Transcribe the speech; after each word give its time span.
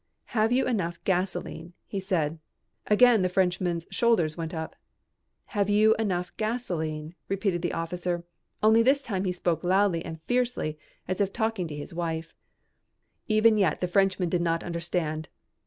"Have 0.33 0.51
you 0.51 0.65
enough 0.65 0.97
gasoline?" 1.03 1.73
he 1.85 1.99
said. 1.99 2.39
Again 2.87 3.21
the 3.21 3.29
Frenchman's 3.29 3.85
shoulders 3.91 4.35
went 4.35 4.51
up. 4.51 4.75
"Have 5.53 5.69
you 5.69 5.93
enough 5.99 6.35
gasoline?" 6.37 7.13
repeated 7.29 7.61
the 7.61 7.73
officer, 7.73 8.23
only 8.63 8.81
this 8.81 9.03
time 9.03 9.25
he 9.25 9.31
spoke 9.31 9.63
loudly 9.63 10.03
and 10.03 10.19
fiercely 10.23 10.79
as 11.07 11.21
if 11.21 11.31
talking 11.31 11.67
to 11.67 11.75
his 11.75 11.93
wife. 11.93 12.33
Even 13.27 13.59
yet 13.59 13.79
the 13.79 13.87
Frenchman 13.87 14.27
did 14.29 14.41
not 14.41 14.63
understand. 14.63 15.29